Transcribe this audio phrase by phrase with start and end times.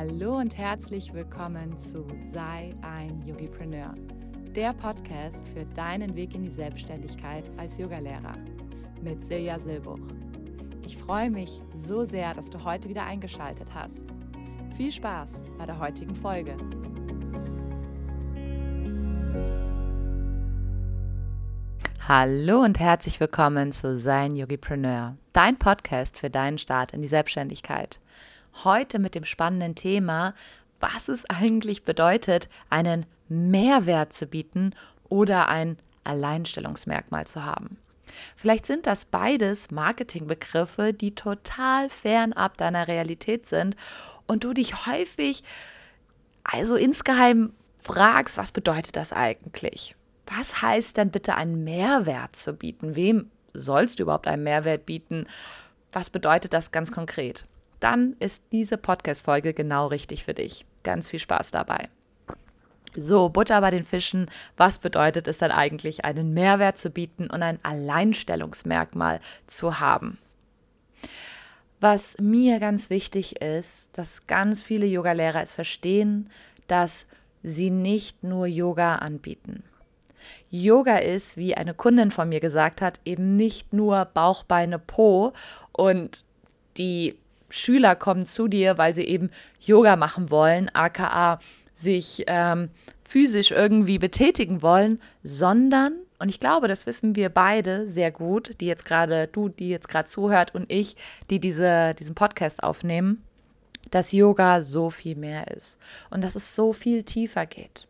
[0.00, 3.96] Hallo und herzlich willkommen zu Sei ein Yogipreneur,
[4.54, 8.36] der Podcast für deinen Weg in die Selbstständigkeit als Yogalehrer
[9.02, 9.98] mit Silja Silbuch.
[10.86, 14.06] Ich freue mich so sehr, dass du heute wieder eingeschaltet hast.
[14.76, 16.56] Viel Spaß bei der heutigen Folge.
[22.06, 27.98] Hallo und herzlich willkommen zu Sein Yogipreneur, dein Podcast für deinen Start in die Selbstständigkeit.
[28.64, 30.34] Heute mit dem spannenden Thema,
[30.80, 34.74] was es eigentlich bedeutet, einen Mehrwert zu bieten
[35.08, 37.78] oder ein Alleinstellungsmerkmal zu haben.
[38.36, 43.76] Vielleicht sind das beides Marketingbegriffe, die total fernab deiner Realität sind
[44.26, 45.44] und du dich häufig
[46.44, 49.94] also insgeheim fragst, was bedeutet das eigentlich?
[50.26, 52.96] Was heißt denn bitte einen Mehrwert zu bieten?
[52.96, 55.26] Wem sollst du überhaupt einen Mehrwert bieten?
[55.92, 57.44] Was bedeutet das ganz konkret?
[57.80, 60.66] Dann ist diese Podcast-Folge genau richtig für dich.
[60.82, 61.88] Ganz viel Spaß dabei.
[62.94, 64.30] So, Butter bei den Fischen.
[64.56, 70.18] Was bedeutet es dann eigentlich, einen Mehrwert zu bieten und ein Alleinstellungsmerkmal zu haben?
[71.80, 76.28] Was mir ganz wichtig ist, dass ganz viele Yogalehrer es verstehen,
[76.66, 77.06] dass
[77.42, 79.62] sie nicht nur Yoga anbieten.
[80.50, 85.32] Yoga ist, wie eine Kundin von mir gesagt hat, eben nicht nur Bauch, Beine, Po
[85.72, 86.24] und
[86.76, 87.16] die
[87.50, 91.38] Schüler kommen zu dir, weil sie eben Yoga machen wollen, aka
[91.72, 92.70] sich ähm,
[93.04, 98.66] physisch irgendwie betätigen wollen, sondern, und ich glaube, das wissen wir beide sehr gut, die
[98.66, 100.96] jetzt gerade, du, die jetzt gerade zuhört und ich,
[101.30, 103.22] die diese, diesen Podcast aufnehmen,
[103.90, 105.78] dass Yoga so viel mehr ist
[106.10, 107.86] und dass es so viel tiefer geht.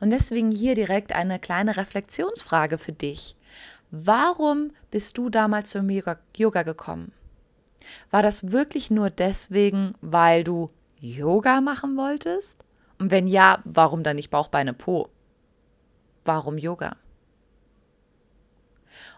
[0.00, 3.36] Und deswegen hier direkt eine kleine Reflexionsfrage für dich.
[3.90, 7.12] Warum bist du damals zum Yoga gekommen?
[8.10, 12.64] War das wirklich nur deswegen, weil du Yoga machen wolltest?
[12.98, 15.08] Und wenn ja, warum dann nicht Bauchbeine Po?
[16.24, 16.96] Warum Yoga?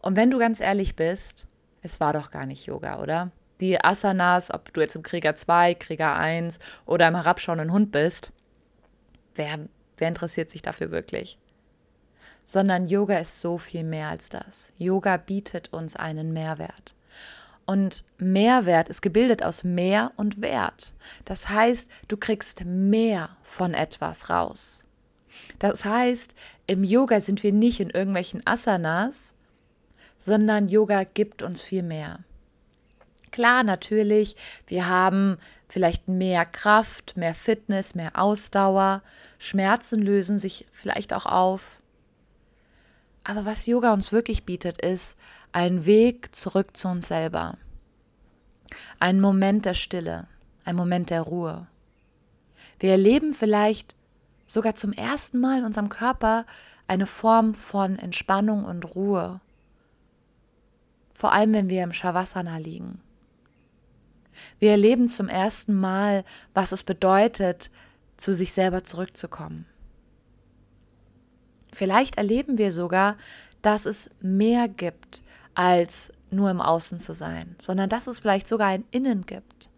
[0.00, 1.46] Und wenn du ganz ehrlich bist,
[1.82, 3.30] es war doch gar nicht Yoga, oder?
[3.60, 8.32] Die Asanas, ob du jetzt im Krieger 2, Krieger 1 oder im herabschauenden Hund bist,
[9.34, 9.68] wer,
[9.98, 11.38] Wer interessiert sich dafür wirklich?
[12.44, 14.72] Sondern Yoga ist so viel mehr als das.
[14.78, 16.94] Yoga bietet uns einen Mehrwert.
[17.68, 20.94] Und Mehrwert ist gebildet aus Mehr und Wert.
[21.26, 24.86] Das heißt, du kriegst mehr von etwas raus.
[25.58, 26.34] Das heißt,
[26.66, 29.34] im Yoga sind wir nicht in irgendwelchen Asanas,
[30.18, 32.20] sondern Yoga gibt uns viel mehr.
[33.32, 34.34] Klar, natürlich,
[34.66, 35.36] wir haben
[35.68, 39.02] vielleicht mehr Kraft, mehr Fitness, mehr Ausdauer,
[39.38, 41.76] Schmerzen lösen sich vielleicht auch auf.
[43.24, 45.18] Aber was Yoga uns wirklich bietet, ist
[45.52, 47.56] ein Weg zurück zu uns selber.
[49.00, 50.26] Ein Moment der Stille,
[50.64, 51.66] ein Moment der Ruhe.
[52.78, 53.94] Wir erleben vielleicht
[54.46, 56.44] sogar zum ersten Mal in unserem Körper
[56.86, 59.40] eine Form von Entspannung und Ruhe.
[61.14, 63.00] Vor allem, wenn wir im Shavasana liegen.
[64.58, 67.70] Wir erleben zum ersten Mal, was es bedeutet,
[68.16, 69.66] zu sich selber zurückzukommen.
[71.72, 73.16] Vielleicht erleben wir sogar,
[73.62, 75.22] dass es mehr gibt,
[75.58, 79.68] als nur im Außen zu sein, sondern dass es vielleicht sogar ein Innen gibt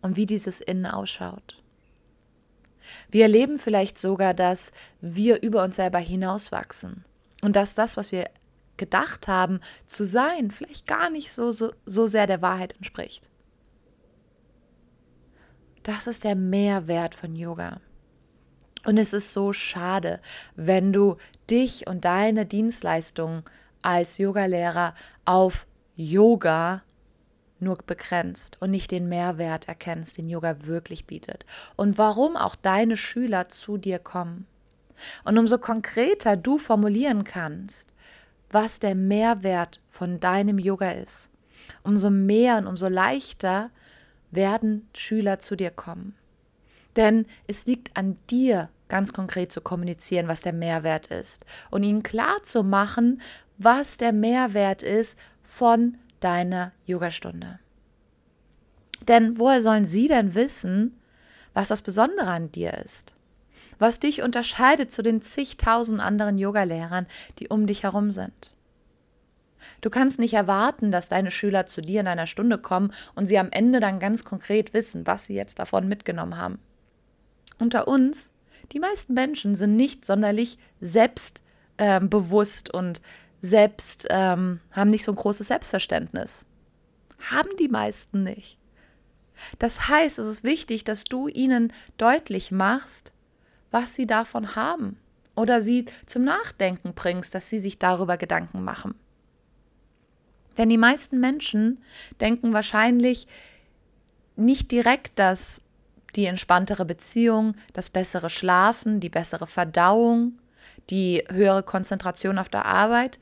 [0.00, 1.62] und wie dieses Innen ausschaut.
[3.10, 4.72] Wir erleben vielleicht sogar, dass
[5.02, 7.04] wir über uns selber hinauswachsen
[7.42, 8.30] und dass das, was wir
[8.78, 13.28] gedacht haben zu sein, vielleicht gar nicht so, so, so sehr der Wahrheit entspricht.
[15.82, 17.82] Das ist der Mehrwert von Yoga.
[18.86, 20.20] Und es ist so schade,
[20.56, 21.18] wenn du
[21.50, 23.44] dich und deine Dienstleistungen
[23.84, 26.82] als Yogalehrer auf Yoga
[27.60, 31.44] nur begrenzt und nicht den Mehrwert erkennst, den Yoga wirklich bietet.
[31.76, 34.46] Und warum auch deine Schüler zu dir kommen.
[35.24, 37.88] Und umso konkreter du formulieren kannst,
[38.50, 41.28] was der Mehrwert von deinem Yoga ist,
[41.82, 43.70] umso mehr und umso leichter
[44.30, 46.14] werden Schüler zu dir kommen.
[46.96, 52.04] Denn es liegt an dir, ganz konkret zu kommunizieren, was der Mehrwert ist und ihnen
[52.04, 53.20] klar zu machen,
[53.58, 57.58] was der Mehrwert ist von deiner Yogastunde.
[59.08, 60.96] Denn woher sollen sie denn wissen,
[61.54, 63.14] was das Besondere an dir ist?
[63.80, 67.08] Was dich unterscheidet zu den zigtausend anderen Yogalehrern,
[67.40, 68.54] die um dich herum sind?
[69.80, 73.40] Du kannst nicht erwarten, dass deine Schüler zu dir in einer Stunde kommen und sie
[73.40, 76.60] am Ende dann ganz konkret wissen, was sie jetzt davon mitgenommen haben.
[77.58, 78.30] Unter uns,
[78.72, 83.00] die meisten Menschen sind nicht sonderlich selbstbewusst ähm, und
[83.40, 86.46] selbst ähm, haben nicht so ein großes Selbstverständnis.
[87.30, 88.58] Haben die meisten nicht.
[89.58, 93.12] Das heißt, es ist wichtig, dass du ihnen deutlich machst,
[93.70, 94.98] was sie davon haben
[95.34, 98.94] oder sie zum Nachdenken bringst, dass sie sich darüber Gedanken machen.
[100.56, 101.82] Denn die meisten Menschen
[102.20, 103.26] denken wahrscheinlich
[104.36, 105.60] nicht direkt, dass
[106.16, 110.38] die entspanntere Beziehung, das bessere Schlafen, die bessere Verdauung,
[110.90, 113.18] die höhere Konzentration auf der Arbeit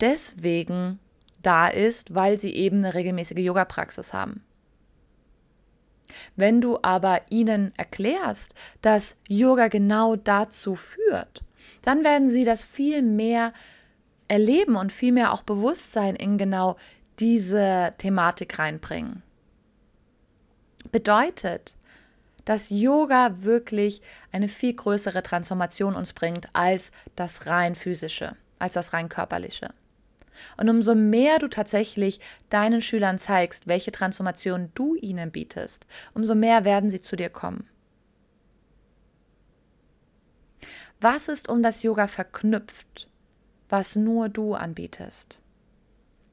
[0.00, 0.98] deswegen
[1.42, 4.44] da ist, weil sie eben eine regelmäßige Yoga-Praxis haben.
[6.36, 11.44] Wenn du aber ihnen erklärst, dass Yoga genau dazu führt,
[11.82, 13.52] dann werden sie das viel mehr
[14.28, 16.76] erleben und viel mehr auch Bewusstsein in genau
[17.20, 19.22] diese Thematik reinbringen.
[20.90, 21.76] Bedeutet,
[22.50, 24.02] dass Yoga wirklich
[24.32, 29.72] eine viel größere Transformation uns bringt als das rein physische, als das rein körperliche.
[30.56, 32.18] Und umso mehr du tatsächlich
[32.48, 37.68] deinen Schülern zeigst, welche Transformation du ihnen bietest, umso mehr werden sie zu dir kommen.
[41.00, 43.08] Was ist um das Yoga verknüpft,
[43.68, 45.38] was nur du anbietest?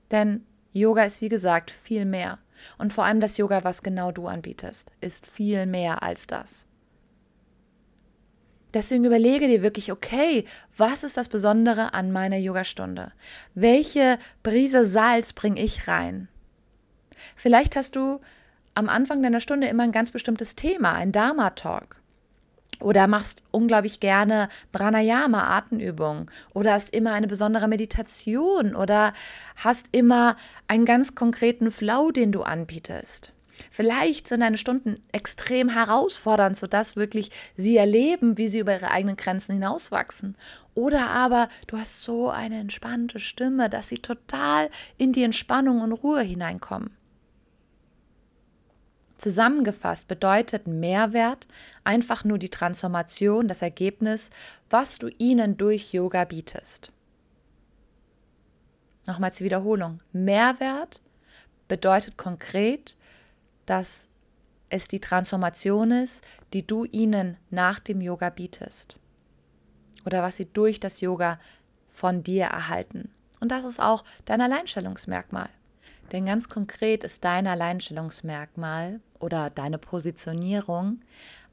[0.09, 2.39] Denn Yoga ist wie gesagt viel mehr.
[2.77, 6.67] Und vor allem das Yoga, was genau du anbietest, ist viel mehr als das.
[8.73, 10.45] Deswegen überlege dir wirklich, okay,
[10.75, 13.13] was ist das Besondere an meiner Yogastunde?
[13.55, 16.27] Welche Brise Salz bringe ich rein?
[17.35, 18.19] Vielleicht hast du
[18.75, 21.95] am Anfang deiner Stunde immer ein ganz bestimmtes Thema, ein Dharma-Talk.
[22.79, 26.29] Oder machst unglaublich gerne Pranayama, Atemübungen.
[26.53, 28.75] Oder hast immer eine besondere Meditation.
[28.75, 29.13] Oder
[29.55, 30.35] hast immer
[30.67, 33.33] einen ganz konkreten Flow, den du anbietest.
[33.71, 39.17] Vielleicht sind deine Stunden extrem herausfordernd, sodass wirklich sie erleben, wie sie über ihre eigenen
[39.17, 40.35] Grenzen hinauswachsen.
[40.75, 45.91] Oder aber du hast so eine entspannte Stimme, dass sie total in die Entspannung und
[45.91, 46.96] Ruhe hineinkommen.
[49.17, 51.47] Zusammengefasst bedeutet Mehrwert
[51.83, 54.29] einfach nur die Transformation, das Ergebnis,
[54.69, 56.91] was du ihnen durch Yoga bietest.
[59.07, 60.01] Nochmals die Wiederholung.
[60.11, 61.01] Mehrwert
[61.67, 62.95] bedeutet konkret,
[63.65, 64.09] dass
[64.69, 66.23] es die Transformation ist,
[66.53, 68.99] die du ihnen nach dem Yoga bietest.
[70.05, 71.39] Oder was sie durch das Yoga
[71.89, 73.09] von dir erhalten.
[73.39, 75.49] Und das ist auch dein Alleinstellungsmerkmal.
[76.11, 81.01] Denn ganz konkret ist dein Alleinstellungsmerkmal oder deine Positionierung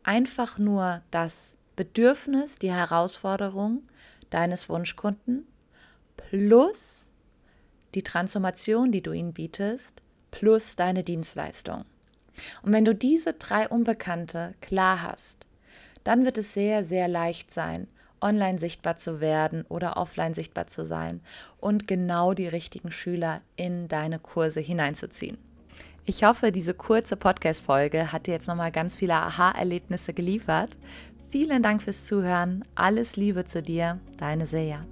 [0.02, 3.82] einfach nur das Bedürfnis, die Herausforderung
[4.30, 5.46] deines Wunschkunden
[6.16, 7.10] plus
[7.94, 11.84] die Transformation, die du ihnen bietest, plus deine Dienstleistung.
[12.62, 15.46] Und wenn du diese drei Unbekannte klar hast,
[16.02, 17.86] dann wird es sehr, sehr leicht sein,
[18.20, 21.20] online sichtbar zu werden oder offline sichtbar zu sein
[21.58, 25.38] und genau die richtigen Schüler in deine Kurse hineinzuziehen.
[26.06, 30.76] Ich hoffe, diese kurze Podcast-Folge hat dir jetzt nochmal ganz viele Aha-Erlebnisse geliefert.
[31.30, 32.62] Vielen Dank fürs Zuhören.
[32.74, 34.84] Alles Liebe zu dir, deine Seja.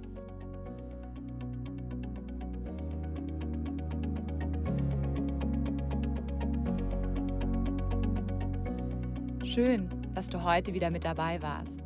[9.43, 11.79] Schön, dass du heute wieder mit dabei warst.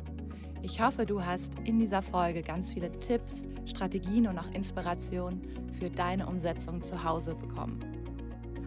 [0.62, 5.42] Ich hoffe, du hast in dieser Folge ganz viele Tipps, Strategien und auch Inspiration
[5.78, 7.97] für deine Umsetzung zu Hause bekommen.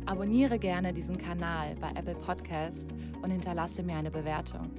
[0.06, 2.90] Abonniere gerne diesen Kanal bei Apple Podcast
[3.22, 4.72] und hinterlasse mir eine Bewertung.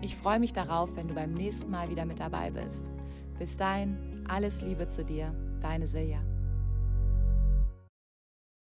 [0.00, 2.84] Ich freue mich darauf, wenn du beim nächsten Mal wieder mit dabei bist.
[3.38, 6.20] Bis dahin, alles Liebe zu dir, deine Silja.